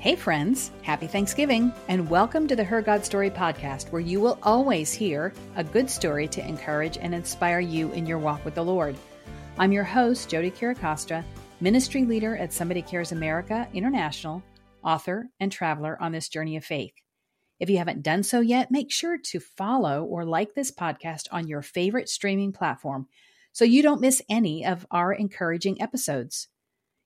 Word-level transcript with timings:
Hey, 0.00 0.16
friends, 0.16 0.70
happy 0.80 1.06
Thanksgiving, 1.06 1.74
and 1.88 2.08
welcome 2.08 2.48
to 2.48 2.56
the 2.56 2.64
Her 2.64 2.80
God 2.80 3.04
Story 3.04 3.28
podcast, 3.28 3.92
where 3.92 4.00
you 4.00 4.18
will 4.18 4.38
always 4.42 4.94
hear 4.94 5.30
a 5.56 5.62
good 5.62 5.90
story 5.90 6.26
to 6.28 6.48
encourage 6.48 6.96
and 6.96 7.14
inspire 7.14 7.60
you 7.60 7.92
in 7.92 8.06
your 8.06 8.16
walk 8.16 8.42
with 8.42 8.54
the 8.54 8.64
Lord. 8.64 8.96
I'm 9.58 9.72
your 9.72 9.84
host, 9.84 10.30
Jodie 10.30 10.56
Chiricosta, 10.56 11.22
ministry 11.60 12.06
leader 12.06 12.34
at 12.34 12.50
Somebody 12.50 12.80
Cares 12.80 13.12
America 13.12 13.68
International, 13.74 14.42
author, 14.82 15.28
and 15.38 15.52
traveler 15.52 15.98
on 16.00 16.12
this 16.12 16.30
journey 16.30 16.56
of 16.56 16.64
faith. 16.64 16.94
If 17.58 17.68
you 17.68 17.76
haven't 17.76 18.00
done 18.00 18.22
so 18.22 18.40
yet, 18.40 18.70
make 18.70 18.90
sure 18.90 19.18
to 19.18 19.38
follow 19.38 20.04
or 20.04 20.24
like 20.24 20.54
this 20.54 20.72
podcast 20.72 21.28
on 21.30 21.46
your 21.46 21.60
favorite 21.60 22.08
streaming 22.08 22.52
platform 22.52 23.06
so 23.52 23.66
you 23.66 23.82
don't 23.82 24.00
miss 24.00 24.22
any 24.30 24.64
of 24.64 24.86
our 24.90 25.12
encouraging 25.12 25.82
episodes. 25.82 26.48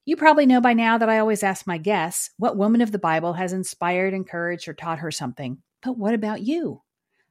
You 0.06 0.16
probably 0.16 0.44
know 0.44 0.60
by 0.60 0.74
now 0.74 0.98
that 0.98 1.08
I 1.08 1.18
always 1.18 1.42
ask 1.42 1.66
my 1.66 1.78
guests 1.78 2.30
what 2.36 2.58
woman 2.58 2.82
of 2.82 2.92
the 2.92 2.98
Bible 2.98 3.34
has 3.34 3.54
inspired, 3.54 4.12
encouraged, 4.12 4.68
or 4.68 4.74
taught 4.74 4.98
her 4.98 5.10
something. 5.10 5.62
But 5.82 5.96
what 5.96 6.12
about 6.12 6.42
you? 6.42 6.82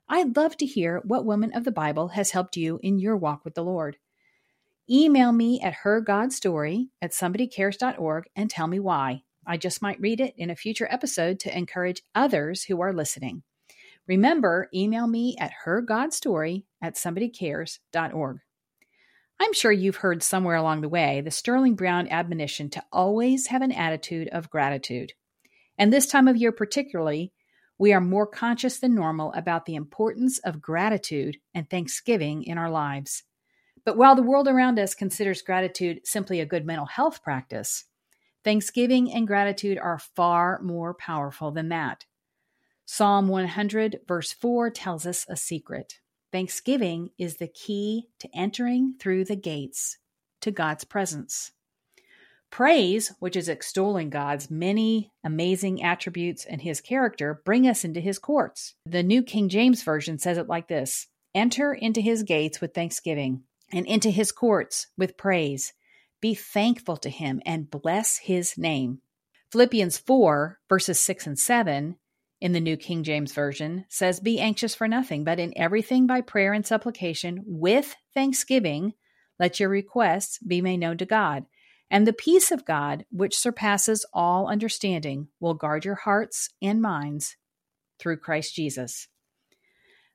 I'd 0.09 0.35
love 0.35 0.57
to 0.57 0.65
hear 0.65 1.01
what 1.05 1.25
woman 1.25 1.53
of 1.53 1.65
the 1.65 1.71
Bible 1.71 2.09
has 2.09 2.31
helped 2.31 2.57
you 2.57 2.79
in 2.81 2.97
your 2.97 3.15
walk 3.15 3.45
with 3.45 3.53
the 3.53 3.63
Lord. 3.63 3.97
Email 4.89 5.31
me 5.31 5.61
at 5.61 5.75
hergodstory 5.83 6.89
at 7.01 7.11
somebodycares.org 7.11 8.25
and 8.35 8.49
tell 8.49 8.67
me 8.67 8.79
why. 8.79 9.21
I 9.45 9.57
just 9.57 9.81
might 9.81 10.01
read 10.01 10.19
it 10.19 10.33
in 10.37 10.49
a 10.49 10.55
future 10.55 10.87
episode 10.89 11.39
to 11.41 11.55
encourage 11.55 12.01
others 12.15 12.63
who 12.63 12.81
are 12.81 12.93
listening. 12.93 13.43
Remember, 14.07 14.67
email 14.73 15.07
me 15.07 15.37
at 15.39 15.53
hergodstory 15.65 16.63
at 16.81 16.95
somebodycares.org. 16.95 18.39
I'm 19.39 19.53
sure 19.53 19.71
you've 19.71 19.97
heard 19.97 20.23
somewhere 20.23 20.55
along 20.55 20.81
the 20.81 20.89
way 20.89 21.21
the 21.21 21.31
Sterling 21.31 21.75
Brown 21.75 22.07
admonition 22.07 22.69
to 22.71 22.83
always 22.91 23.47
have 23.47 23.61
an 23.61 23.71
attitude 23.71 24.29
of 24.29 24.49
gratitude. 24.49 25.13
And 25.77 25.91
this 25.91 26.07
time 26.07 26.27
of 26.27 26.37
year, 26.37 26.51
particularly, 26.51 27.33
we 27.77 27.93
are 27.93 28.01
more 28.01 28.27
conscious 28.27 28.79
than 28.79 28.95
normal 28.95 29.33
about 29.33 29.65
the 29.65 29.75
importance 29.75 30.39
of 30.39 30.61
gratitude 30.61 31.37
and 31.53 31.69
thanksgiving 31.69 32.43
in 32.43 32.57
our 32.57 32.69
lives. 32.69 33.23
But 33.85 33.97
while 33.97 34.15
the 34.15 34.23
world 34.23 34.47
around 34.47 34.79
us 34.79 34.95
considers 34.95 35.41
gratitude 35.41 36.01
simply 36.05 36.39
a 36.39 36.45
good 36.45 36.65
mental 36.65 36.85
health 36.85 37.23
practice, 37.23 37.85
thanksgiving 38.43 39.11
and 39.11 39.27
gratitude 39.27 39.77
are 39.77 39.99
far 39.99 40.61
more 40.61 40.93
powerful 40.93 41.51
than 41.51 41.69
that. 41.69 42.05
Psalm 42.85 43.27
100, 43.27 44.01
verse 44.07 44.31
4 44.31 44.69
tells 44.69 45.05
us 45.05 45.25
a 45.27 45.35
secret. 45.35 45.99
Thanksgiving 46.33 47.11
is 47.19 47.37
the 47.37 47.47
key 47.47 48.09
to 48.17 48.27
entering 48.33 48.95
through 48.99 49.25
the 49.25 49.35
gates 49.35 49.99
to 50.41 50.49
God's 50.49 50.83
presence. 50.83 51.51
Praise, 52.49 53.13
which 53.19 53.35
is 53.35 53.47
extolling 53.47 54.09
God's 54.09 54.49
many 54.49 55.11
amazing 55.23 55.83
attributes 55.83 56.43
and 56.43 56.59
his 56.59 56.81
character, 56.81 57.39
bring 57.45 57.67
us 57.67 57.85
into 57.85 57.99
his 57.99 58.17
courts. 58.17 58.73
The 58.83 59.03
New 59.03 59.21
King 59.21 59.47
James 59.47 59.83
Version 59.83 60.17
says 60.17 60.39
it 60.39 60.47
like 60.47 60.67
this 60.67 61.05
Enter 61.35 61.71
into 61.71 62.01
his 62.01 62.23
gates 62.23 62.59
with 62.59 62.73
thanksgiving, 62.73 63.43
and 63.71 63.85
into 63.85 64.09
his 64.09 64.31
courts 64.31 64.87
with 64.97 65.17
praise. 65.17 65.73
Be 66.19 66.33
thankful 66.33 66.97
to 66.97 67.11
him 67.11 67.43
and 67.45 67.69
bless 67.69 68.17
his 68.17 68.57
name. 68.57 69.01
Philippians 69.51 69.99
4, 69.99 70.57
verses 70.67 70.99
6 70.99 71.27
and 71.27 71.37
7 71.37 71.95
in 72.43 72.51
the 72.51 72.59
New 72.59 72.75
King 72.75 73.03
James 73.03 73.31
Version 73.31 73.85
says, 73.87 74.19
Be 74.19 74.37
anxious 74.37 74.75
for 74.75 74.85
nothing, 74.85 75.23
but 75.23 75.39
in 75.39 75.53
everything 75.55 76.05
by 76.05 76.19
prayer 76.19 76.51
and 76.51 76.67
supplication 76.67 77.41
with 77.45 77.95
thanksgiving, 78.13 78.95
let 79.39 79.61
your 79.61 79.69
requests 79.69 80.39
be 80.39 80.59
made 80.59 80.81
known 80.81 80.97
to 80.97 81.05
God. 81.05 81.45
And 81.89 82.05
the 82.05 82.11
peace 82.11 82.51
of 82.51 82.65
God, 82.65 83.05
which 83.11 83.37
surpasses 83.37 84.05
all 84.13 84.49
understanding, 84.49 85.29
will 85.39 85.53
guard 85.53 85.85
your 85.85 85.95
hearts 85.95 86.49
and 86.61 86.81
minds 86.81 87.37
through 87.97 88.17
Christ 88.17 88.53
Jesus. 88.53 89.07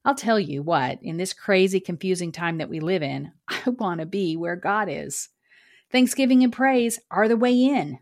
I'll 0.04 0.14
tell 0.14 0.38
you 0.38 0.62
what, 0.62 0.98
in 1.02 1.16
this 1.16 1.32
crazy, 1.32 1.80
confusing 1.80 2.30
time 2.30 2.58
that 2.58 2.68
we 2.68 2.78
live 2.78 3.02
in, 3.02 3.32
I 3.48 3.70
want 3.70 4.00
to 4.00 4.06
be 4.06 4.36
where 4.36 4.56
God 4.56 4.90
is. 4.90 5.30
Thanksgiving 5.90 6.44
and 6.44 6.52
praise 6.52 7.00
are 7.10 7.26
the 7.26 7.38
way 7.38 7.54
in. 7.54 8.00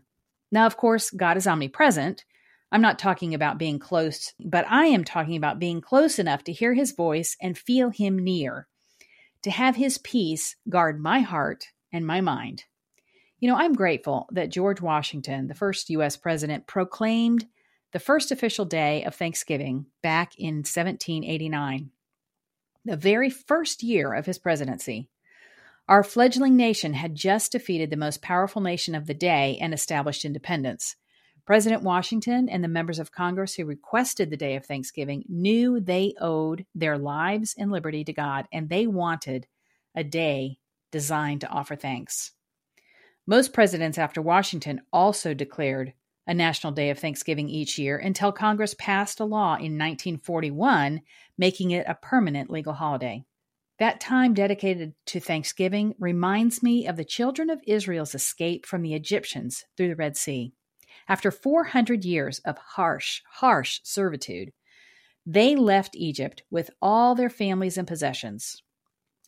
Now, 0.51 0.65
of 0.65 0.75
course, 0.75 1.11
God 1.11 1.37
is 1.37 1.47
omnipresent, 1.47 2.25
I'm 2.71 2.81
not 2.81 2.99
talking 2.99 3.33
about 3.33 3.57
being 3.57 3.79
close, 3.79 4.33
but 4.43 4.65
I 4.69 4.87
am 4.87 5.03
talking 5.03 5.37
about 5.37 5.59
being 5.59 5.79
close 5.79 6.19
enough 6.19 6.43
to 6.45 6.51
hear 6.51 6.73
his 6.73 6.91
voice 6.91 7.37
and 7.41 7.57
feel 7.57 7.89
him 7.89 8.19
near, 8.19 8.67
to 9.43 9.51
have 9.51 9.77
his 9.77 9.97
peace 9.97 10.55
guard 10.67 10.99
my 10.99 11.19
heart 11.19 11.67
and 11.93 12.05
my 12.05 12.19
mind. 12.19 12.65
You 13.39 13.49
know, 13.49 13.55
I'm 13.55 13.73
grateful 13.73 14.27
that 14.31 14.51
George 14.51 14.81
Washington, 14.81 15.47
the 15.47 15.53
first 15.53 15.89
U.S. 15.91 16.17
president, 16.17 16.67
proclaimed 16.67 17.45
the 17.93 17.99
first 17.99 18.31
official 18.31 18.65
day 18.65 19.03
of 19.05 19.15
Thanksgiving 19.15 19.85
back 20.01 20.33
in 20.37 20.57
1789, 20.57 21.91
the 22.83 22.97
very 22.97 23.29
first 23.29 23.81
year 23.81 24.13
of 24.13 24.25
his 24.25 24.39
presidency. 24.39 25.07
Our 25.87 26.03
fledgling 26.03 26.57
nation 26.57 26.95
had 26.95 27.15
just 27.15 27.53
defeated 27.53 27.91
the 27.91 27.95
most 27.95 28.21
powerful 28.21 28.61
nation 28.61 28.93
of 28.93 29.07
the 29.07 29.13
day 29.13 29.57
and 29.61 29.73
established 29.73 30.25
independence. 30.25 30.97
President 31.47 31.81
Washington 31.81 32.49
and 32.49 32.61
the 32.61 32.67
members 32.67 32.99
of 32.99 33.13
Congress 33.13 33.55
who 33.55 33.63
requested 33.63 34.29
the 34.29 34.35
day 34.35 34.57
of 34.57 34.65
Thanksgiving 34.65 35.23
knew 35.29 35.79
they 35.79 36.13
owed 36.19 36.65
their 36.75 36.97
lives 36.97 37.55
and 37.57 37.71
liberty 37.71 38.03
to 38.03 38.11
God, 38.11 38.49
and 38.51 38.67
they 38.67 38.85
wanted 38.85 39.47
a 39.95 40.03
day 40.03 40.59
designed 40.91 41.39
to 41.41 41.47
offer 41.47 41.77
thanks. 41.77 42.33
Most 43.25 43.53
presidents 43.53 43.97
after 43.97 44.21
Washington 44.21 44.81
also 44.91 45.33
declared 45.33 45.93
a 46.27 46.33
national 46.33 46.73
day 46.73 46.89
of 46.89 46.99
Thanksgiving 46.99 47.47
each 47.47 47.79
year 47.79 47.97
until 47.97 48.33
Congress 48.33 48.75
passed 48.77 49.21
a 49.21 49.25
law 49.25 49.53
in 49.53 49.79
1941 49.79 51.01
making 51.37 51.71
it 51.71 51.85
a 51.87 51.95
permanent 51.95 52.49
legal 52.49 52.73
holiday. 52.73 53.23
That 53.79 54.01
time 54.01 54.33
dedicated 54.33 54.95
to 55.05 55.21
Thanksgiving 55.21 55.95
reminds 55.97 56.61
me 56.61 56.87
of 56.87 56.97
the 56.97 57.05
children 57.05 57.49
of 57.49 57.61
Israel's 57.65 58.15
escape 58.15 58.65
from 58.65 58.81
the 58.81 58.95
Egyptians 58.95 59.63
through 59.77 59.87
the 59.87 59.95
Red 59.95 60.17
Sea. 60.17 60.51
After 61.07 61.31
400 61.31 62.03
years 62.03 62.39
of 62.39 62.57
harsh, 62.57 63.21
harsh 63.29 63.79
servitude, 63.83 64.51
they 65.25 65.55
left 65.55 65.95
Egypt 65.95 66.43
with 66.49 66.69
all 66.81 67.15
their 67.15 67.29
families 67.29 67.77
and 67.77 67.87
possessions. 67.87 68.61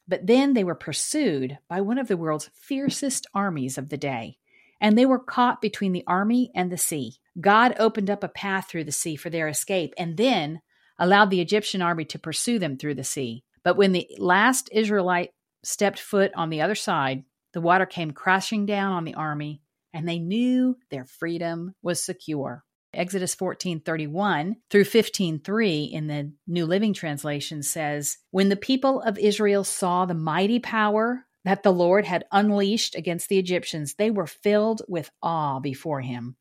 But 0.08 0.28
then 0.28 0.54
they 0.54 0.64
were 0.64 0.76
pursued 0.76 1.58
by 1.70 1.82
one 1.82 1.98
of 1.98 2.08
the 2.08 2.18
world's 2.18 2.50
fiercest 2.54 3.28
armies 3.34 3.78
of 3.78 3.90
the 3.90 3.98
day, 3.98 4.38
and 4.82 4.98
they 4.98 5.06
were 5.06 5.20
caught 5.20 5.62
between 5.62 5.92
the 5.92 6.04
army 6.08 6.52
and 6.56 6.72
the 6.72 6.78
sea. 6.78 7.18
God 7.40 7.76
opened 7.80 8.10
up 8.10 8.24
a 8.24 8.30
path 8.30 8.68
through 8.70 8.86
the 8.86 8.92
sea 8.92 9.16
for 9.16 9.30
their 9.30 9.48
escape 9.48 9.94
and 9.98 10.18
then 10.18 10.62
allowed 10.98 11.30
the 11.30 11.42
Egyptian 11.42 11.82
army 11.82 12.06
to 12.06 12.20
pursue 12.20 12.60
them 12.60 12.78
through 12.78 12.96
the 12.96 13.04
sea. 13.04 13.44
But 13.64 13.78
when 13.78 13.92
the 13.92 14.08
last 14.18 14.70
Israelite 14.72 15.32
stepped 15.64 16.00
foot 16.00 16.32
on 16.36 16.50
the 16.50 16.62
other 16.62 16.76
side, 16.76 17.24
the 17.54 17.62
water 17.62 17.86
came 17.86 18.12
crashing 18.12 18.66
down 18.66 18.94
on 18.94 19.06
the 19.06 19.16
army 19.16 19.62
and 19.94 20.08
they 20.08 20.20
knew 20.20 20.78
their 20.90 21.06
freedom 21.06 21.74
was 21.82 22.04
secure. 22.04 22.64
Exodus 22.94 23.36
14:31 23.36 24.56
through 24.70 24.86
15:3 24.86 25.92
in 25.92 26.08
the 26.08 26.32
New 26.48 26.66
Living 26.66 26.94
Translation 26.94 27.62
says, 27.62 28.18
"When 28.32 28.50
the 28.50 28.56
people 28.56 29.02
of 29.02 29.18
Israel 29.20 29.64
saw 29.64 30.06
the 30.06 30.16
mighty 30.16 30.60
power 30.60 31.26
that 31.46 31.64
the 31.64 31.74
Lord 31.74 32.06
had 32.06 32.26
unleashed 32.32 32.96
against 32.96 33.30
the 33.30 33.38
Egyptians, 33.38 33.96
they 33.96 34.12
were 34.12 34.28
filled 34.28 34.82
with 34.88 35.12
awe 35.22 35.60
before 35.60 36.02
him. 36.02 36.36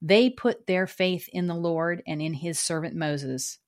They 0.00 0.30
put 0.30 0.66
their 0.66 0.86
faith 0.86 1.28
in 1.32 1.46
the 1.46 1.54
Lord 1.54 2.02
and 2.06 2.20
in 2.20 2.34
his 2.34 2.58
servant 2.58 2.94
Moses. 2.94 3.58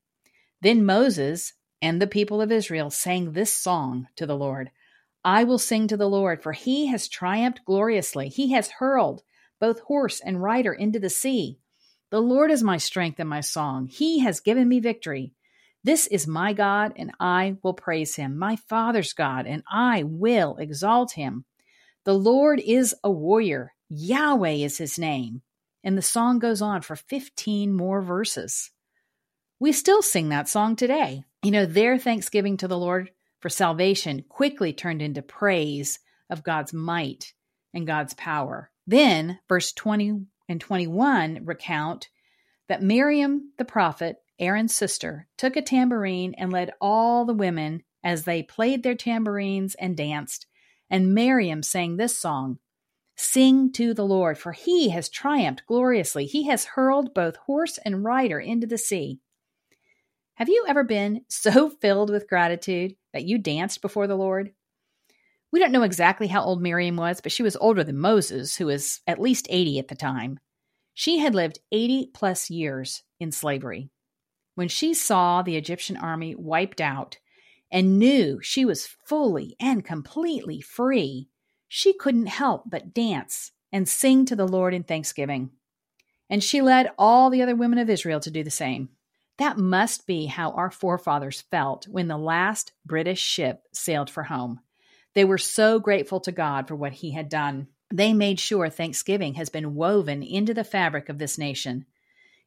Then 0.61 0.85
Moses 0.85 1.55
and 1.81 2.01
the 2.01 2.07
people 2.07 2.41
of 2.41 2.53
Israel 2.53 2.91
sang 2.91 3.33
this 3.33 3.53
song 3.53 4.09
to 4.17 4.27
the 4.27 4.37
Lord 4.37 4.71
I 5.25 5.45
will 5.45 5.59
sing 5.59 5.89
to 5.89 5.97
the 5.97 6.09
Lord, 6.09 6.43
for 6.43 6.53
he 6.53 6.87
has 6.87 7.09
triumphed 7.09 7.65
gloriously. 7.65 8.29
He 8.29 8.53
has 8.53 8.71
hurled 8.71 9.23
both 9.61 9.81
horse 9.81 10.21
and 10.21 10.43
rider 10.43 10.73
into 10.73 10.99
the 10.99 11.11
sea. 11.11 11.59
The 12.11 12.21
Lord 12.21 12.51
is 12.51 12.63
my 12.63 12.79
strength 12.79 13.19
and 13.21 13.29
my 13.29 13.41
song. 13.41 13.87
He 13.87 14.21
has 14.21 14.41
given 14.41 14.69
me 14.69 14.81
victory. 14.81 15.35
This 15.85 16.07
is 16.07 16.27
my 16.27 16.53
God, 16.53 16.93
and 16.97 17.13
I 17.21 17.57
will 17.63 17.75
praise 17.75 18.17
him, 18.17 18.39
my 18.39 18.57
Father's 18.57 19.13
God, 19.13 19.47
and 19.47 19.63
I 19.71 20.03
will 20.05 20.57
exalt 20.57 21.13
him. 21.13 21.45
The 22.05 22.15
Lord 22.15 22.61
is 22.61 22.95
a 23.05 23.11
warrior. 23.11 23.75
Yahweh 23.89 24.51
is 24.51 24.79
his 24.79 24.99
name. 24.99 25.43
And 25.85 25.97
the 25.97 26.03
song 26.03 26.39
goes 26.39 26.63
on 26.63 26.83
for 26.83 26.97
15 26.97 27.73
more 27.73 28.03
verses. 28.03 28.71
We 29.61 29.73
still 29.73 30.03
sing 30.03 30.31
that 30.31 30.49
song 30.49 30.77
today. 30.77 31.25
You 31.43 31.51
know, 31.51 31.67
their 31.67 31.99
thanksgiving 31.99 32.57
to 32.59 32.69
the 32.69 32.79
Lord 32.79 33.11
for 33.41 33.49
salvation 33.49 34.25
quickly 34.29 34.73
turned 34.73 35.03
into 35.03 35.23
praise 35.23 35.99
of 36.31 36.43
God's 36.43 36.73
might 36.73 37.33
and 37.73 37.87
God's 37.87 38.15
power. 38.15 38.71
Then, 38.87 39.39
verse 39.49 39.73
20 39.73 40.27
and 40.49 40.61
21 40.61 41.45
recount 41.45 42.09
that 42.69 42.83
Miriam 42.83 43.53
the 43.59 43.65
prophet, 43.65 44.17
Aaron's 44.39 44.75
sister, 44.75 45.29
took 45.37 45.57
a 45.57 45.63
tambourine 45.63 46.35
and 46.39 46.53
led 46.53 46.73
all 46.81 47.25
the 47.25 47.35
women 47.35 47.83
as 48.05 48.25
they 48.25 48.43
played 48.43 48.83
their 48.83 48.95
tambourines 48.95 49.75
and 49.75 49.97
danced. 49.97 50.47
And 50.91 51.15
Miriam 51.15 51.63
sang 51.63 51.97
this 51.97 52.19
song 52.19 52.59
Sing 53.21 53.73
to 53.73 53.95
the 53.95 54.07
Lord, 54.07 54.39
for 54.39 54.53
he 54.53 54.91
has 54.91 55.09
triumphed 55.09 55.67
gloriously. 55.67 56.25
He 56.25 56.45
has 56.47 56.65
hurled 56.65 57.15
both 57.15 57.35
horse 57.35 57.77
and 57.85 58.05
rider 58.05 58.39
into 58.39 58.67
the 58.67 58.79
sea. 58.79 59.19
Have 60.35 60.49
you 60.49 60.65
ever 60.69 60.85
been 60.85 61.23
so 61.29 61.69
filled 61.69 62.11
with 62.11 62.29
gratitude 62.29 62.95
that 63.19 63.27
you 63.27 63.37
danced 63.37 63.83
before 63.83 64.07
the 64.07 64.15
Lord? 64.15 64.53
We 65.51 65.59
don't 65.59 65.73
know 65.73 65.83
exactly 65.83 66.29
how 66.29 66.45
old 66.45 66.63
Miriam 66.63 66.97
was, 66.97 67.21
but 67.21 67.33
she 67.33 67.43
was 67.43 67.57
older 67.57 67.83
than 67.83 67.99
Moses, 67.99 68.55
who 68.55 68.67
was 68.67 69.01
at 69.09 69.21
least 69.21 69.49
80 69.51 69.81
at 69.81 69.89
the 69.89 69.97
time. 69.97 70.39
She 70.95 71.19
had 71.19 71.35
lived 71.35 71.59
80 71.73 72.11
plus 72.15 72.49
years 72.49 73.03
in 73.19 73.33
slavery. 73.33 73.91
When 74.55 74.69
she 74.69 74.95
saw 74.95 75.43
the 75.43 75.57
Egyptian 75.57 75.97
army 75.97 76.37
wiped 76.37 76.81
out 76.81 77.19
and 77.73 77.99
knew 77.99 78.39
she 78.41 78.65
was 78.65 78.87
fully 78.87 79.57
and 79.59 79.85
completely 79.85 80.61
free, 80.61 81.29
she 81.67 81.93
couldn't 81.95 82.27
help 82.27 82.71
but 82.71 82.95
dance 82.95 83.51
and 83.73 83.89
sing 83.89 84.27
to 84.27 84.37
the 84.37 84.47
Lord 84.47 84.75
in 84.75 84.85
thanksgiving. 84.85 85.51
And 86.31 86.45
she 86.45 86.63
led 86.63 86.93
all 86.97 87.31
the 87.31 87.43
other 87.43 87.57
women 87.57 87.79
of 87.79 87.91
Israel 87.91 88.21
to 88.21 88.31
do 88.31 88.45
the 88.45 88.51
same. 88.51 88.91
That 89.39 89.57
must 89.57 90.07
be 90.07 90.27
how 90.27 90.51
our 90.51 90.71
forefathers 90.71 91.43
felt 91.43 91.87
when 91.87 92.09
the 92.09 92.19
last 92.19 92.73
British 92.85 93.21
ship 93.21 93.63
sailed 93.73 94.11
for 94.11 94.25
home. 94.25 94.61
They 95.15 95.25
were 95.25 95.39
so 95.39 95.79
grateful 95.79 96.21
to 96.21 96.33
God 96.33 96.69
for 96.69 96.77
what 96.77 96.93
He 96.93 97.13
had 97.13 97.29
done. 97.29 97.69
They 97.93 98.13
made 98.13 98.41
sure 98.41 98.69
Thanksgiving 98.69 99.35
has 99.35 99.49
been 99.49 99.75
woven 99.75 100.23
into 100.23 100.55
the 100.55 100.65
fabric 100.65 101.09
of 101.09 101.19
this 101.19 101.39
nation. 101.39 101.87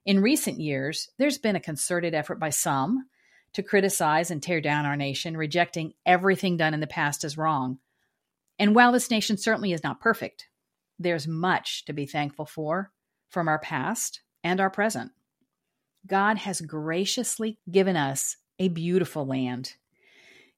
In 0.05 0.21
recent 0.21 0.59
years, 0.59 1.09
there's 1.17 1.37
been 1.37 1.55
a 1.55 1.61
concerted 1.61 2.13
effort 2.13 2.39
by 2.39 2.49
some 2.49 3.07
to 3.53 3.63
criticize 3.63 4.31
and 4.31 4.41
tear 4.41 4.61
down 4.61 4.85
our 4.85 4.95
nation, 4.95 5.35
rejecting 5.35 5.93
everything 6.05 6.57
done 6.57 6.73
in 6.73 6.79
the 6.79 6.87
past 6.87 7.23
as 7.23 7.37
wrong. 7.37 7.79
And 8.59 8.75
while 8.75 8.91
this 8.91 9.09
nation 9.09 9.37
certainly 9.37 9.71
is 9.73 9.83
not 9.83 9.99
perfect, 9.99 10.47
there's 10.99 11.27
much 11.27 11.85
to 11.85 11.93
be 11.93 12.05
thankful 12.05 12.45
for 12.45 12.91
from 13.29 13.47
our 13.47 13.59
past 13.59 14.21
and 14.43 14.59
our 14.59 14.69
present. 14.69 15.11
God 16.05 16.37
has 16.39 16.61
graciously 16.61 17.57
given 17.69 17.95
us 17.95 18.37
a 18.59 18.69
beautiful 18.69 19.25
land. 19.25 19.75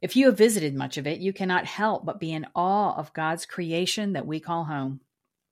If 0.01 0.15
you 0.15 0.25
have 0.25 0.37
visited 0.37 0.75
much 0.75 0.97
of 0.97 1.07
it, 1.07 1.19
you 1.19 1.31
cannot 1.31 1.65
help 1.65 2.05
but 2.05 2.19
be 2.19 2.33
in 2.33 2.45
awe 2.55 2.93
of 2.97 3.13
God's 3.13 3.45
creation 3.45 4.13
that 4.13 4.27
we 4.27 4.39
call 4.39 4.65
home. 4.65 4.99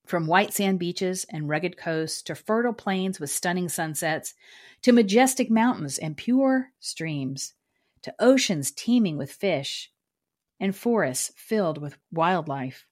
From 0.06 0.28
white 0.28 0.54
sand 0.54 0.80
beaches 0.80 1.26
and 1.30 1.48
rugged 1.48 1.78
coasts 1.78 2.22
to 2.24 2.36
fertile 2.36 2.74
plains 2.74 3.20
with 3.20 3.30
stunning 3.30 3.70
sunsets, 3.70 4.34
to 4.82 4.92
majestic 4.92 5.50
mountains 5.50 5.98
and 5.98 6.18
pure 6.18 6.72
streams, 6.80 7.54
to 8.02 8.14
oceans 8.20 8.72
teeming 8.72 9.18
with 9.18 9.32
fish, 9.32 9.92
and 10.60 10.76
forests 10.76 11.32
filled 11.36 11.78
with 11.78 11.98
wildlife. 12.12 12.86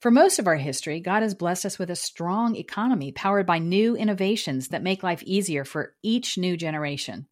For 0.00 0.12
most 0.12 0.38
of 0.38 0.46
our 0.46 0.56
history, 0.56 1.00
God 1.00 1.22
has 1.22 1.34
blessed 1.34 1.66
us 1.66 1.78
with 1.78 1.90
a 1.90 1.96
strong 1.96 2.54
economy 2.54 3.10
powered 3.10 3.46
by 3.46 3.58
new 3.58 3.96
innovations 3.96 4.68
that 4.68 4.82
make 4.82 5.02
life 5.02 5.22
easier 5.24 5.64
for 5.64 5.94
each 6.02 6.38
new 6.38 6.56
generation. 6.56 7.26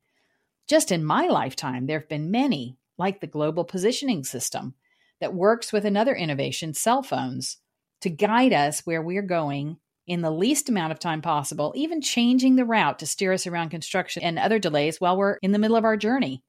Just 0.68 0.90
in 0.90 1.04
my 1.04 1.28
lifetime, 1.28 1.86
there 1.86 2.00
have 2.00 2.08
been 2.08 2.32
many, 2.32 2.76
like 2.98 3.20
the 3.20 3.28
global 3.28 3.64
positioning 3.64 4.24
system, 4.24 4.74
that 5.20 5.32
works 5.32 5.72
with 5.72 5.84
another 5.84 6.14
innovation, 6.14 6.74
cell 6.74 7.04
phones, 7.04 7.58
to 8.00 8.10
guide 8.10 8.52
us 8.52 8.80
where 8.80 9.00
we're 9.00 9.22
going 9.22 9.76
in 10.08 10.20
the 10.20 10.30
least 10.30 10.68
amount 10.68 10.92
of 10.92 10.98
time 10.98 11.22
possible, 11.22 11.72
even 11.76 12.00
changing 12.00 12.56
the 12.56 12.64
route 12.64 12.98
to 12.98 13.06
steer 13.06 13.32
us 13.32 13.46
around 13.46 13.70
construction 13.70 14.24
and 14.24 14.38
other 14.38 14.58
delays 14.58 15.00
while 15.00 15.16
we're 15.16 15.36
in 15.36 15.52
the 15.52 15.58
middle 15.58 15.76
of 15.76 15.84
our 15.84 15.96
journey. 15.96 16.42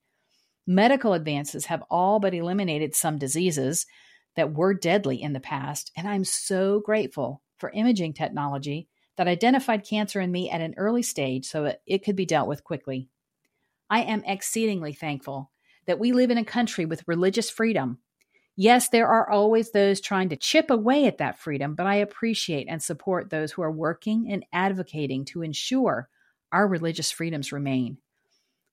Medical 0.65 1.13
advances 1.13 1.65
have 1.65 1.83
all 1.89 2.19
but 2.19 2.33
eliminated 2.33 2.95
some 2.95 3.17
diseases 3.19 3.85
that 4.37 4.53
were 4.53 4.73
deadly 4.73 5.21
in 5.21 5.33
the 5.33 5.39
past, 5.39 5.91
and 5.97 6.07
I'm 6.07 6.23
so 6.23 6.79
grateful 6.79 7.41
for 7.57 7.71
imaging 7.71 8.13
technology 8.13 8.87
that 9.17 9.27
identified 9.27 9.83
cancer 9.83 10.21
in 10.21 10.31
me 10.31 10.49
at 10.49 10.61
an 10.61 10.75
early 10.77 11.01
stage 11.01 11.45
so 11.47 11.73
it 11.85 12.05
could 12.05 12.15
be 12.15 12.25
dealt 12.25 12.47
with 12.47 12.63
quickly. 12.63 13.09
I 13.89 14.03
am 14.03 14.23
exceedingly 14.25 14.93
thankful 14.93 15.51
that 15.87 15.97
we 15.97 16.11
live 16.11 16.29
in 16.29 16.37
a 16.37 16.45
country 16.45 16.85
with 16.85 17.07
religious 17.07 17.49
freedom. 17.49 17.97
Yes, 18.55 18.89
there 18.89 19.07
are 19.07 19.27
always 19.27 19.71
those 19.71 19.99
trying 19.99 20.29
to 20.29 20.35
chip 20.35 20.69
away 20.69 21.05
at 21.05 21.17
that 21.17 21.39
freedom, 21.39 21.73
but 21.73 21.87
I 21.87 21.95
appreciate 21.95 22.67
and 22.69 22.81
support 22.81 23.29
those 23.29 23.51
who 23.51 23.63
are 23.63 23.71
working 23.71 24.31
and 24.31 24.45
advocating 24.53 25.25
to 25.25 25.41
ensure 25.41 26.09
our 26.51 26.67
religious 26.67 27.11
freedoms 27.11 27.51
remain. 27.51 27.97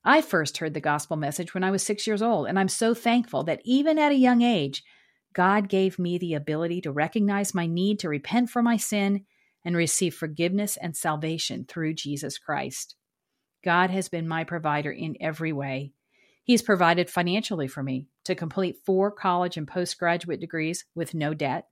I 0.04 0.20
first 0.20 0.58
heard 0.58 0.74
the 0.74 0.80
gospel 0.80 1.16
message 1.16 1.54
when 1.54 1.64
I 1.64 1.70
was 1.70 1.82
six 1.82 2.06
years 2.06 2.20
old, 2.20 2.48
and 2.48 2.58
I'm 2.58 2.68
so 2.68 2.92
thankful 2.92 3.44
that 3.44 3.62
even 3.64 3.98
at 3.98 4.12
a 4.12 4.16
young 4.16 4.42
age, 4.42 4.84
God 5.34 5.68
gave 5.68 5.98
me 5.98 6.16
the 6.16 6.34
ability 6.34 6.80
to 6.82 6.92
recognize 6.92 7.54
my 7.54 7.66
need 7.66 7.98
to 8.00 8.08
repent 8.08 8.50
for 8.50 8.62
my 8.62 8.76
sin 8.76 9.26
and 9.64 9.76
receive 9.76 10.14
forgiveness 10.14 10.76
and 10.76 10.96
salvation 10.96 11.64
through 11.66 11.94
Jesus 11.94 12.38
Christ. 12.38 12.94
God 13.64 13.90
has 13.90 14.08
been 14.08 14.28
my 14.28 14.44
provider 14.44 14.92
in 14.92 15.16
every 15.20 15.52
way. 15.52 15.92
He's 16.44 16.62
provided 16.62 17.10
financially 17.10 17.66
for 17.66 17.82
me 17.82 18.06
to 18.24 18.34
complete 18.34 18.84
four 18.84 19.10
college 19.10 19.56
and 19.56 19.66
postgraduate 19.66 20.40
degrees 20.40 20.84
with 20.94 21.14
no 21.14 21.34
debt. 21.34 21.66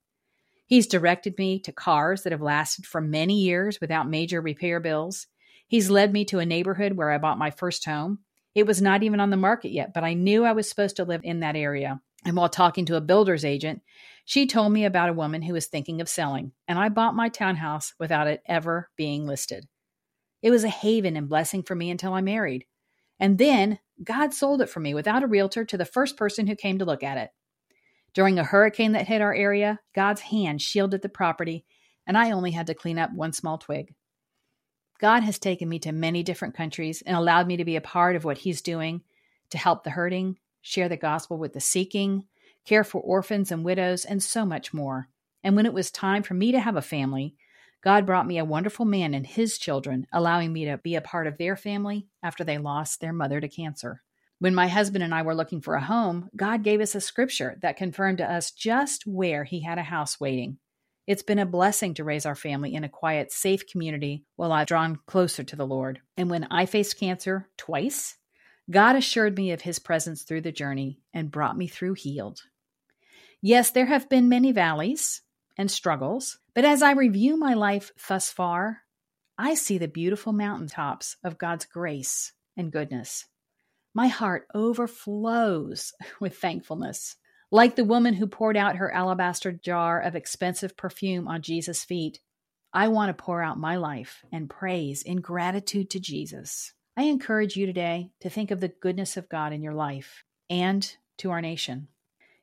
He's 0.67 0.87
directed 0.87 1.37
me 1.37 1.61
to 1.61 1.73
cars 1.73 2.23
that 2.23 2.32
have 2.32 2.41
lasted 2.41 2.87
for 2.87 3.00
many 3.00 3.41
years 3.41 3.81
without 3.81 4.08
major 4.08 4.41
repair 4.41 4.81
bills. 4.81 5.26
He's 5.69 5.91
led 5.91 6.12
me 6.12 6.25
to 6.26 6.38
a 6.38 6.47
neighborhood 6.47 6.94
where 6.94 7.11
I 7.11 7.19
bought 7.19 7.38
my 7.38 7.50
first 7.50 7.85
home. 7.85 8.20
It 8.55 8.67
was 8.67 8.81
not 8.81 9.03
even 9.03 9.20
on 9.20 9.31
the 9.31 9.37
market 9.37 9.70
yet, 9.70 9.93
but 9.94 10.05
I 10.05 10.15
knew 10.15 10.44
I 10.44 10.53
was 10.53 10.69
supposed 10.69 10.97
to 10.97 11.05
live 11.05 11.20
in 11.25 11.41
that 11.41 11.56
area. 11.56 12.00
And 12.24 12.36
while 12.36 12.48
talking 12.48 12.84
to 12.86 12.96
a 12.96 13.00
builder's 13.00 13.44
agent, 13.44 13.82
she 14.24 14.46
told 14.46 14.72
me 14.72 14.84
about 14.84 15.08
a 15.08 15.14
woman 15.14 15.42
who 15.42 15.52
was 15.52 15.66
thinking 15.66 16.00
of 16.00 16.08
selling, 16.08 16.52
and 16.69 16.78
I 16.78 16.88
bought 16.88 17.16
my 17.16 17.28
townhouse 17.28 17.94
without 17.98 18.28
it 18.28 18.42
ever 18.46 18.90
being 18.96 19.26
listed. 19.26 19.66
It 20.42 20.50
was 20.50 20.64
a 20.64 20.69
haven 20.69 21.16
and 21.16 21.28
blessing 21.28 21.62
for 21.62 21.74
me 21.74 21.90
until 21.90 22.14
I 22.14 22.20
married. 22.20 22.66
And 23.19 23.38
then 23.38 23.78
God 24.02 24.34
sold 24.34 24.62
it 24.62 24.69
for 24.69 24.80
me 24.80 24.94
without 24.94 25.22
a 25.22 25.28
realtor 25.28 25.64
to 25.64 25.76
the 25.76 25.84
first 25.84 26.16
person 26.16 26.46
who 26.46 26.56
came 26.56 26.78
to 26.78 26.84
look 26.84 27.02
at 27.02 27.19
it. 27.19 27.30
During 28.14 28.38
a 28.38 28.44
hurricane 28.44 28.92
that 28.92 29.06
hit 29.06 29.22
our 29.22 29.34
area, 29.34 29.80
God's 29.94 30.20
hand 30.20 30.60
shielded 30.60 31.02
the 31.02 31.08
property, 31.08 31.64
and 32.06 32.19
I 32.19 32.30
only 32.30 32.50
had 32.50 32.66
to 32.66 32.74
clean 32.74 32.98
up 32.98 33.12
one 33.12 33.32
small 33.32 33.58
twig. 33.58 33.94
God 35.00 35.22
has 35.22 35.38
taken 35.38 35.69
me 35.69 35.78
to 35.80 35.92
many 35.92 36.22
different 36.22 36.54
countries 36.54 37.02
and 37.04 37.16
allowed 37.16 37.46
me 37.46 37.56
to 37.56 37.64
be 37.64 37.76
a 37.76 37.80
part 37.80 38.14
of 38.14 38.24
what 38.24 38.38
He's 38.38 38.60
doing 38.60 39.02
to 39.50 39.58
help 39.58 39.82
the 39.82 39.90
hurting, 39.90 40.38
share 40.62 40.88
the 40.88 40.97
gospel 40.97 41.37
with 41.37 41.53
the 41.53 41.61
seeking, 41.61 42.25
care 42.64 42.85
for 42.85 43.00
orphans 43.00 43.53
and 43.53 43.64
widows, 43.64 44.05
and 44.05 44.23
so 44.23 44.47
much 44.47 44.73
more. 44.73 45.09
And 45.44 45.56
when 45.56 45.67
it 45.67 45.75
was 45.75 45.91
time 45.91 46.23
for 46.23 46.35
me 46.35 46.53
to 46.53 46.61
have 46.61 46.76
a 46.76 46.82
family, 46.82 47.35
God 47.82 48.06
brought 48.06 48.29
me 48.29 48.38
a 48.38 48.44
wonderful 48.44 48.85
man 48.85 49.12
and 49.12 49.26
his 49.26 49.59
children, 49.59 50.06
allowing 50.12 50.53
me 50.53 50.67
to 50.67 50.79
be 50.79 50.94
a 50.94 51.00
part 51.00 51.26
of 51.26 51.37
their 51.37 51.56
family 51.56 52.06
after 52.23 52.44
they 52.44 52.59
lost 52.59 53.01
their 53.01 53.13
mother 53.13 53.41
to 53.41 53.48
cancer. 53.48 54.03
When 54.39 54.55
my 54.55 54.69
husband 54.69 55.05
and 55.05 55.15
I 55.15 55.22
were 55.22 55.34
looking 55.34 55.60
for 55.60 55.75
a 55.75 55.81
home, 55.81 56.29
God 56.34 56.63
gave 56.63 56.81
us 56.81 56.94
a 56.94 57.01
scripture 57.01 57.58
that 57.63 57.77
confirmed 57.77 58.19
to 58.19 58.32
us 58.32 58.53
just 58.53 59.05
where 59.06 59.44
He 59.44 59.63
had 59.63 59.79
a 59.79 59.82
house 59.82 60.20
waiting. 60.20 60.58
It's 61.06 61.25
been 61.25 61.41
a 61.41 61.46
blessing 61.46 61.94
to 61.94 62.05
raise 62.05 62.25
our 62.25 62.36
family 62.36 62.75
in 62.75 62.84
a 62.84 62.89
quiet, 62.89 63.32
safe 63.32 63.67
community 63.67 64.25
while 64.36 64.53
I've 64.53 64.69
drawn 64.69 65.01
closer 65.06 65.43
to 65.43 65.56
the 65.56 65.67
Lord. 65.67 66.01
And 66.17 66.31
when 66.31 66.44
I 66.44 66.67
faced 66.67 66.98
cancer 66.98 67.48
twice, 67.56 68.17
God 68.70 68.96
assured 68.96 69.36
me 69.36 69.50
of 69.52 69.62
his 69.62 69.78
presence 69.78 70.22
through 70.22 70.42
the 70.42 70.52
journey 70.52 71.00
and 71.12 71.31
brought 71.31 71.56
me 71.56 71.66
through 71.66 71.94
healed. 71.94 72.40
Yes, 73.40 73.70
there 73.70 73.86
have 73.86 74.08
been 74.08 74.28
many 74.28 74.52
valleys 74.52 75.22
and 75.58 75.70
struggles, 75.70 76.38
but 76.54 76.64
as 76.64 76.82
I 76.82 76.92
review 76.92 77.36
my 77.36 77.54
life 77.54 77.90
thus 78.08 78.31
far, 78.31 78.82
I 79.36 79.54
see 79.54 79.78
the 79.78 79.88
beautiful 79.88 80.32
mountaintops 80.32 81.16
of 81.24 81.38
God's 81.38 81.64
grace 81.64 82.32
and 82.56 82.70
goodness. 82.70 83.26
My 83.94 84.06
heart 84.06 84.46
overflows 84.54 85.92
with 86.20 86.38
thankfulness. 86.38 87.16
Like 87.50 87.76
the 87.76 87.84
woman 87.84 88.14
who 88.14 88.26
poured 88.26 88.56
out 88.56 88.76
her 88.76 88.90
alabaster 88.94 89.52
jar 89.52 90.00
of 90.00 90.14
expensive 90.14 90.76
perfume 90.76 91.28
on 91.28 91.42
Jesus' 91.42 91.84
feet, 91.84 92.20
I 92.72 92.88
want 92.88 93.10
to 93.10 93.22
pour 93.22 93.42
out 93.42 93.58
my 93.58 93.76
life 93.76 94.24
and 94.32 94.48
praise 94.48 95.02
in 95.02 95.20
gratitude 95.20 95.90
to 95.90 96.00
Jesus. 96.00 96.72
I 96.94 97.05
encourage 97.05 97.56
you 97.56 97.65
today 97.65 98.11
to 98.20 98.29
think 98.29 98.51
of 98.51 98.61
the 98.61 98.69
goodness 98.69 99.17
of 99.17 99.31
God 99.31 99.55
in 99.55 99.63
your 99.63 99.72
life 99.72 100.25
and 100.51 100.94
to 101.19 101.31
our 101.31 101.41
nation. 101.41 101.89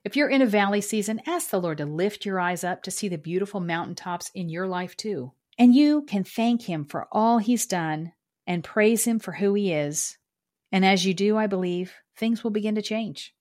If 0.04 0.16
you're 0.16 0.30
in 0.30 0.42
a 0.42 0.48
valley 0.48 0.82
season, 0.82 1.22
ask 1.28 1.52
the 1.52 1.62
Lord 1.62 1.78
to 1.78 1.86
lift 1.86 2.26
your 2.26 2.40
eyes 2.40 2.64
up 2.64 2.82
to 2.84 2.92
see 2.92 3.08
the 3.10 3.18
beautiful 3.18 3.60
mountaintops 3.60 4.32
in 4.34 4.50
your 4.50 4.66
life 4.68 4.98
too. 4.98 5.34
And 5.60 5.76
you 5.76 6.02
can 6.02 6.24
thank 6.24 6.64
Him 6.64 6.86
for 6.86 7.08
all 7.12 7.38
He's 7.38 7.68
done 7.68 8.14
and 8.48 8.64
praise 8.64 9.06
Him 9.06 9.20
for 9.20 9.34
who 9.34 9.54
He 9.54 9.72
is. 9.72 10.18
And 10.72 10.84
as 10.84 11.06
you 11.06 11.14
do, 11.14 11.38
I 11.38 11.46
believe 11.46 11.94
things 12.16 12.44
will 12.44 12.52
begin 12.52 12.74
to 12.76 12.82
change. 12.82 13.36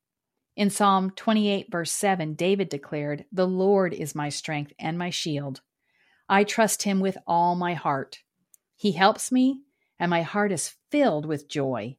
In 0.57 0.69
Psalm 0.69 1.13
28, 1.13 1.69
verse 1.71 1.93
7, 1.93 2.35
David 2.35 2.69
declared, 2.69 3.25
The 3.33 3.47
Lord 3.47 3.95
is 3.95 4.15
my 4.15 4.29
strength 4.29 4.75
and 4.79 4.99
my 4.99 5.09
shield. 5.09 5.63
I 6.29 6.45
trust 6.45 6.83
Him 6.83 7.01
with 7.01 7.17
all 7.27 7.55
my 7.55 7.73
heart. 7.73 8.19
He 8.77 8.93
helps 8.93 9.33
me 9.33 9.63
and 9.99 10.11
my 10.11 10.23
heart 10.23 10.53
is 10.53 10.75
filled 10.91 11.27
with 11.27 11.49
joy. 11.49 11.97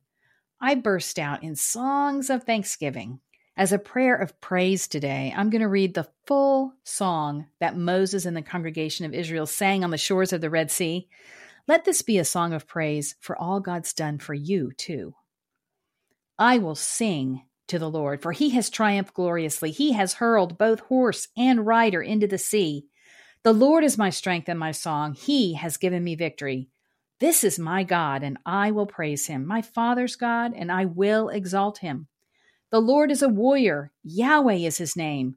I 0.61 0.75
burst 0.75 1.19
out 1.19 1.43
in 1.43 1.55
songs 1.55 2.29
of 2.29 2.43
thanksgiving. 2.43 3.19
As 3.55 3.73
a 3.73 3.79
prayer 3.79 4.15
of 4.15 4.39
praise 4.39 4.87
today, 4.87 5.33
I'm 5.35 5.49
going 5.49 5.61
to 5.61 5.67
read 5.67 5.93
the 5.93 6.07
full 6.25 6.73
song 6.83 7.47
that 7.59 7.75
Moses 7.75 8.25
and 8.25 8.35
the 8.35 8.41
congregation 8.41 9.05
of 9.05 9.13
Israel 9.13 9.45
sang 9.45 9.83
on 9.83 9.89
the 9.89 9.97
shores 9.97 10.31
of 10.31 10.41
the 10.41 10.49
Red 10.49 10.71
Sea. 10.71 11.09
Let 11.67 11.83
this 11.83 12.01
be 12.01 12.17
a 12.17 12.25
song 12.25 12.53
of 12.53 12.67
praise 12.67 13.15
for 13.19 13.37
all 13.37 13.59
God's 13.59 13.93
done 13.93 14.17
for 14.17 14.33
you, 14.33 14.71
too. 14.77 15.13
I 16.37 16.57
will 16.57 16.75
sing 16.75 17.43
to 17.67 17.77
the 17.77 17.89
Lord, 17.89 18.21
for 18.21 18.31
he 18.31 18.51
has 18.51 18.69
triumphed 18.69 19.13
gloriously. 19.13 19.71
He 19.71 19.91
has 19.91 20.15
hurled 20.15 20.57
both 20.57 20.79
horse 20.79 21.27
and 21.37 21.65
rider 21.65 22.01
into 22.01 22.27
the 22.27 22.37
sea. 22.37 22.85
The 23.43 23.53
Lord 23.53 23.83
is 23.83 23.97
my 23.97 24.09
strength 24.09 24.49
and 24.49 24.57
my 24.57 24.71
song. 24.71 25.13
He 25.13 25.53
has 25.55 25.77
given 25.77 26.03
me 26.03 26.15
victory. 26.15 26.69
This 27.19 27.43
is 27.43 27.59
my 27.59 27.83
God, 27.83 28.23
and 28.23 28.37
I 28.45 28.71
will 28.71 28.85
praise 28.85 29.27
him, 29.27 29.45
my 29.45 29.61
Father's 29.61 30.15
God, 30.15 30.53
and 30.55 30.71
I 30.71 30.85
will 30.85 31.27
exalt 31.27 31.79
him. 31.79 32.07
The 32.71 32.79
Lord 32.79 33.11
is 33.11 33.21
a 33.21 33.27
warrior. 33.27 33.91
Yahweh 34.03 34.53
is 34.53 34.77
his 34.77 34.95
name. 34.95 35.35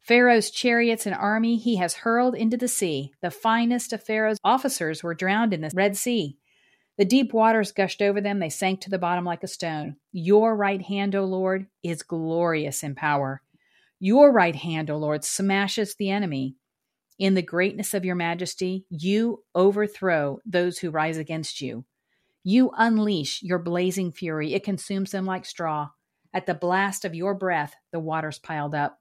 Pharaoh's 0.00 0.50
chariots 0.50 1.06
and 1.06 1.14
army 1.14 1.56
he 1.56 1.76
has 1.76 1.94
hurled 1.94 2.36
into 2.36 2.56
the 2.56 2.68
sea. 2.68 3.12
The 3.20 3.32
finest 3.32 3.92
of 3.92 4.02
Pharaoh's 4.02 4.38
officers 4.44 5.02
were 5.02 5.14
drowned 5.14 5.52
in 5.52 5.60
the 5.60 5.72
Red 5.74 5.96
Sea. 5.96 6.38
The 6.98 7.04
deep 7.04 7.32
waters 7.32 7.72
gushed 7.72 8.00
over 8.00 8.20
them. 8.20 8.38
They 8.38 8.48
sank 8.48 8.80
to 8.82 8.90
the 8.90 8.98
bottom 8.98 9.24
like 9.24 9.42
a 9.42 9.48
stone. 9.48 9.96
Your 10.12 10.54
right 10.54 10.82
hand, 10.82 11.14
O 11.16 11.24
Lord, 11.24 11.66
is 11.82 12.02
glorious 12.02 12.82
in 12.82 12.94
power. 12.94 13.42
Your 13.98 14.32
right 14.32 14.54
hand, 14.54 14.88
O 14.88 14.96
Lord, 14.96 15.24
smashes 15.24 15.96
the 15.96 16.10
enemy. 16.10 16.56
In 17.18 17.34
the 17.34 17.42
greatness 17.42 17.94
of 17.94 18.04
your 18.04 18.14
majesty, 18.14 18.86
you 18.88 19.42
overthrow 19.54 20.38
those 20.46 20.78
who 20.78 20.90
rise 20.90 21.16
against 21.16 21.60
you. 21.60 21.84
You 22.44 22.70
unleash 22.76 23.42
your 23.42 23.58
blazing 23.58 24.12
fury, 24.12 24.54
it 24.54 24.62
consumes 24.62 25.10
them 25.10 25.26
like 25.26 25.44
straw. 25.44 25.90
At 26.32 26.46
the 26.46 26.54
blast 26.54 27.04
of 27.04 27.14
your 27.14 27.34
breath, 27.34 27.74
the 27.90 27.98
waters 27.98 28.38
piled 28.38 28.74
up. 28.74 29.00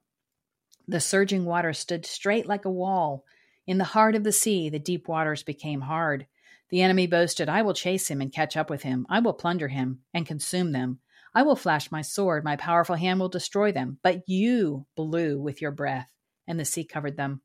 The 0.88 1.00
surging 1.00 1.46
water 1.46 1.74
stood 1.74 2.06
straight 2.06 2.48
like 2.48 2.66
a 2.66 2.72
wall. 2.72 3.24
In 3.68 3.78
the 3.78 3.84
heart 3.84 4.16
of 4.16 4.24
the 4.24 4.32
sea, 4.32 4.70
the 4.70 4.80
deep 4.80 5.08
waters 5.08 5.44
became 5.44 5.82
hard. 5.82 6.26
The 6.70 6.82
enemy 6.82 7.06
boasted, 7.06 7.50
I 7.50 7.62
will 7.62 7.74
chase 7.74 8.10
him 8.10 8.22
and 8.22 8.34
catch 8.34 8.58
up 8.58 8.70
with 8.70 8.82
him. 8.84 9.06
I 9.10 9.20
will 9.20 9.34
plunder 9.34 9.68
him 9.68 10.00
and 10.14 10.26
consume 10.26 10.72
them. 10.72 11.00
I 11.36 11.44
will 11.44 11.56
flash 11.56 11.92
my 11.92 12.02
sword. 12.02 12.44
My 12.44 12.56
powerful 12.56 12.96
hand 12.96 13.20
will 13.20 13.30
destroy 13.30 13.72
them. 13.72 14.00
But 14.02 14.28
you 14.28 14.86
blew 14.96 15.40
with 15.40 15.62
your 15.62 15.72
breath, 15.72 16.12
and 16.48 16.60
the 16.60 16.66
sea 16.66 16.84
covered 16.84 17.16
them. 17.16 17.42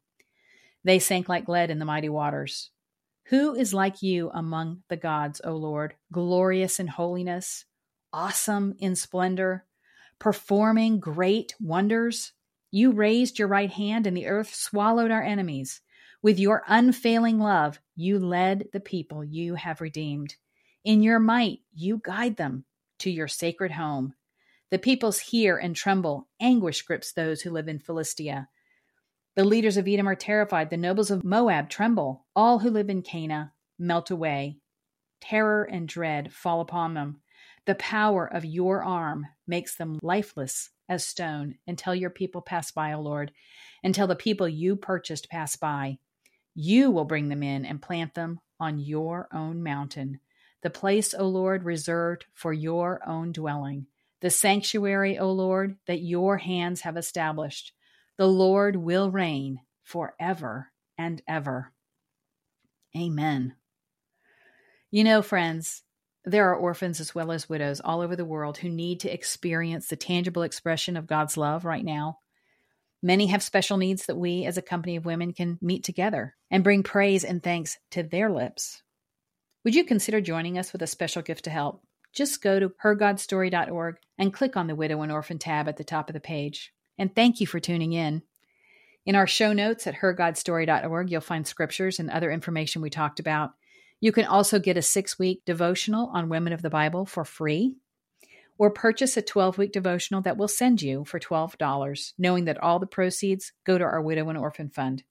They 0.84 0.98
sank 0.98 1.28
like 1.28 1.48
lead 1.48 1.70
in 1.70 1.78
the 1.78 1.84
mighty 1.84 2.08
waters. 2.08 2.70
Who 3.26 3.54
is 3.54 3.72
like 3.72 4.02
you 4.02 4.30
among 4.34 4.82
the 4.88 4.96
gods, 4.96 5.40
O 5.44 5.52
Lord, 5.52 5.94
glorious 6.10 6.80
in 6.80 6.88
holiness, 6.88 7.64
awesome 8.12 8.74
in 8.78 8.96
splendor, 8.96 9.64
performing 10.18 11.00
great 11.00 11.54
wonders. 11.60 12.32
You 12.70 12.92
raised 12.92 13.38
your 13.38 13.48
right 13.48 13.70
hand, 13.70 14.06
and 14.06 14.16
the 14.16 14.26
earth 14.26 14.54
swallowed 14.54 15.10
our 15.10 15.22
enemies. 15.22 15.80
With 16.22 16.38
your 16.38 16.62
unfailing 16.66 17.38
love, 17.38 17.80
you 17.96 18.18
led 18.18 18.68
the 18.72 18.80
people 18.80 19.24
you 19.24 19.54
have 19.56 19.80
redeemed. 19.80 20.36
In 20.84 21.02
your 21.02 21.18
might, 21.18 21.60
you 21.72 22.00
guide 22.02 22.36
them 22.36 22.64
to 23.00 23.10
your 23.10 23.28
sacred 23.28 23.72
home. 23.72 24.14
The 24.70 24.78
peoples 24.78 25.18
hear 25.18 25.56
and 25.56 25.76
tremble. 25.76 26.28
Anguish 26.40 26.82
grips 26.82 27.12
those 27.12 27.42
who 27.42 27.50
live 27.50 27.68
in 27.68 27.78
Philistia. 27.78 28.48
The 29.34 29.44
leaders 29.44 29.78
of 29.78 29.88
Edom 29.88 30.08
are 30.08 30.14
terrified. 30.14 30.68
The 30.68 30.76
nobles 30.76 31.10
of 31.10 31.24
Moab 31.24 31.70
tremble. 31.70 32.26
All 32.36 32.58
who 32.58 32.70
live 32.70 32.90
in 32.90 33.02
Canaan 33.02 33.50
melt 33.78 34.10
away. 34.10 34.58
Terror 35.20 35.64
and 35.64 35.88
dread 35.88 36.32
fall 36.32 36.60
upon 36.60 36.94
them. 36.94 37.22
The 37.64 37.76
power 37.76 38.26
of 38.26 38.44
your 38.44 38.82
arm 38.82 39.26
makes 39.46 39.76
them 39.76 39.98
lifeless 40.02 40.70
as 40.88 41.06
stone 41.06 41.56
until 41.66 41.94
your 41.94 42.10
people 42.10 42.42
pass 42.42 42.70
by, 42.72 42.92
O 42.92 43.00
Lord, 43.00 43.32
until 43.82 44.06
the 44.06 44.16
people 44.16 44.48
you 44.48 44.76
purchased 44.76 45.30
pass 45.30 45.56
by. 45.56 45.98
You 46.54 46.90
will 46.90 47.04
bring 47.04 47.28
them 47.28 47.42
in 47.42 47.64
and 47.64 47.80
plant 47.80 48.14
them 48.14 48.40
on 48.60 48.78
your 48.78 49.28
own 49.32 49.62
mountain, 49.62 50.20
the 50.62 50.70
place, 50.70 51.14
O 51.14 51.26
Lord, 51.26 51.64
reserved 51.64 52.26
for 52.34 52.52
your 52.52 53.00
own 53.08 53.32
dwelling, 53.32 53.86
the 54.20 54.30
sanctuary, 54.30 55.18
O 55.18 55.32
Lord, 55.32 55.76
that 55.86 56.02
your 56.02 56.36
hands 56.38 56.82
have 56.82 56.96
established. 56.96 57.72
The 58.18 58.28
Lord 58.28 58.76
will 58.76 59.10
reign 59.10 59.60
forever 59.82 60.70
and 60.98 61.22
ever. 61.26 61.72
Amen. 62.96 63.54
You 64.90 65.04
know, 65.04 65.22
friends, 65.22 65.82
there 66.24 66.50
are 66.50 66.56
orphans 66.56 67.00
as 67.00 67.14
well 67.14 67.32
as 67.32 67.48
widows 67.48 67.80
all 67.80 68.00
over 68.00 68.14
the 68.14 68.24
world 68.24 68.58
who 68.58 68.68
need 68.68 69.00
to 69.00 69.12
experience 69.12 69.88
the 69.88 69.96
tangible 69.96 70.42
expression 70.42 70.96
of 70.96 71.06
God's 71.06 71.36
love 71.36 71.64
right 71.64 71.84
now. 71.84 72.18
Many 73.02 73.26
have 73.28 73.42
special 73.42 73.78
needs 73.78 74.06
that 74.06 74.16
we, 74.16 74.44
as 74.44 74.56
a 74.56 74.62
company 74.62 74.94
of 74.94 75.04
women, 75.04 75.32
can 75.32 75.58
meet 75.60 75.82
together 75.82 76.36
and 76.50 76.62
bring 76.62 76.84
praise 76.84 77.24
and 77.24 77.42
thanks 77.42 77.78
to 77.90 78.04
their 78.04 78.30
lips. 78.30 78.82
Would 79.64 79.74
you 79.74 79.84
consider 79.84 80.20
joining 80.20 80.58
us 80.58 80.72
with 80.72 80.82
a 80.82 80.86
special 80.86 81.22
gift 81.22 81.44
to 81.44 81.50
help? 81.50 81.82
Just 82.12 82.42
go 82.42 82.60
to 82.60 82.72
hergodstory.org 82.84 83.96
and 84.18 84.32
click 84.32 84.56
on 84.56 84.66
the 84.66 84.74
Widow 84.76 85.02
and 85.02 85.10
Orphan 85.10 85.38
tab 85.38 85.66
at 85.66 85.78
the 85.78 85.84
top 85.84 86.08
of 86.08 86.14
the 86.14 86.20
page. 86.20 86.72
And 87.02 87.14
thank 87.14 87.40
you 87.40 87.46
for 87.46 87.60
tuning 87.60 87.92
in. 87.92 88.22
In 89.04 89.16
our 89.16 89.26
show 89.26 89.52
notes 89.52 89.86
at 89.86 89.96
hergodstory.org, 89.96 91.10
you'll 91.10 91.20
find 91.20 91.46
scriptures 91.46 91.98
and 91.98 92.08
other 92.08 92.30
information 92.30 92.80
we 92.80 92.88
talked 92.88 93.18
about 93.18 93.50
you 94.02 94.10
can 94.10 94.24
also 94.24 94.58
get 94.58 94.76
a 94.76 94.82
six 94.82 95.16
week 95.16 95.42
devotional 95.46 96.10
on 96.12 96.28
women 96.28 96.52
of 96.52 96.60
the 96.60 96.68
Bible 96.68 97.06
for 97.06 97.24
free, 97.24 97.76
or 98.58 98.68
purchase 98.68 99.16
a 99.16 99.22
12 99.22 99.58
week 99.58 99.70
devotional 99.72 100.20
that 100.22 100.36
we'll 100.36 100.48
send 100.48 100.82
you 100.82 101.04
for 101.04 101.20
$12, 101.20 102.12
knowing 102.18 102.44
that 102.46 102.60
all 102.60 102.80
the 102.80 102.86
proceeds 102.86 103.52
go 103.64 103.78
to 103.78 103.84
our 103.84 104.02
Widow 104.02 104.28
and 104.28 104.36
Orphan 104.36 104.70
Fund. 104.70 105.04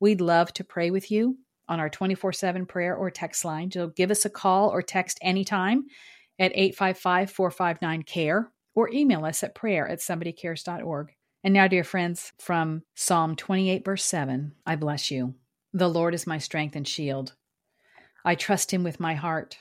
We'd 0.00 0.22
love 0.22 0.50
to 0.54 0.64
pray 0.64 0.90
with 0.90 1.10
you 1.10 1.36
on 1.68 1.78
our 1.78 1.90
24 1.90 2.32
7 2.32 2.64
prayer 2.64 2.96
or 2.96 3.10
text 3.10 3.44
line. 3.44 3.70
You'll 3.74 3.88
give 3.88 4.10
us 4.10 4.24
a 4.24 4.30
call 4.30 4.70
or 4.70 4.80
text 4.80 5.18
anytime 5.20 5.84
at 6.38 6.52
855 6.54 7.30
459 7.30 8.02
CARE 8.04 8.50
or 8.74 8.88
email 8.90 9.26
us 9.26 9.42
at 9.42 9.54
prayer 9.54 9.86
at 9.86 9.98
somebodycares.org. 9.98 11.12
And 11.44 11.54
now, 11.54 11.66
dear 11.66 11.82
friends, 11.82 12.32
from 12.38 12.84
Psalm 12.94 13.34
28, 13.34 13.84
verse 13.84 14.04
7, 14.04 14.52
I 14.64 14.76
bless 14.76 15.10
you. 15.10 15.34
The 15.72 15.88
Lord 15.88 16.14
is 16.14 16.26
my 16.26 16.38
strength 16.38 16.76
and 16.76 16.86
shield. 16.86 17.34
I 18.24 18.36
trust 18.36 18.72
him 18.72 18.84
with 18.84 19.00
my 19.00 19.14
heart. 19.14 19.58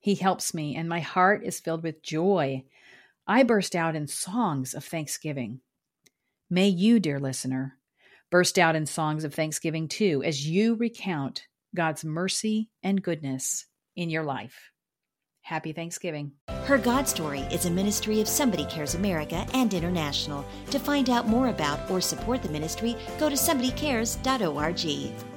He 0.00 0.16
helps 0.16 0.54
me, 0.54 0.74
and 0.74 0.88
my 0.88 1.00
heart 1.00 1.44
is 1.44 1.60
filled 1.60 1.84
with 1.84 2.02
joy. 2.02 2.64
I 3.28 3.44
burst 3.44 3.76
out 3.76 3.94
in 3.94 4.08
songs 4.08 4.74
of 4.74 4.84
thanksgiving. 4.84 5.60
May 6.48 6.66
you, 6.66 6.98
dear 6.98 7.20
listener, 7.20 7.78
burst 8.30 8.58
out 8.58 8.74
in 8.74 8.86
songs 8.86 9.22
of 9.22 9.32
thanksgiving 9.32 9.86
too 9.86 10.22
as 10.24 10.48
you 10.48 10.74
recount 10.74 11.46
God's 11.76 12.04
mercy 12.04 12.70
and 12.82 13.02
goodness 13.02 13.66
in 13.94 14.10
your 14.10 14.24
life. 14.24 14.69
Happy 15.50 15.72
Thanksgiving. 15.72 16.30
Her 16.62 16.78
God 16.78 17.08
Story 17.08 17.40
is 17.50 17.66
a 17.66 17.70
ministry 17.72 18.20
of 18.20 18.28
Somebody 18.28 18.64
Cares 18.66 18.94
America 18.94 19.44
and 19.52 19.74
International. 19.74 20.44
To 20.70 20.78
find 20.78 21.10
out 21.10 21.26
more 21.26 21.48
about 21.48 21.90
or 21.90 22.00
support 22.00 22.40
the 22.40 22.48
ministry, 22.48 22.96
go 23.18 23.28
to 23.28 23.34
somebodycares.org. 23.34 25.29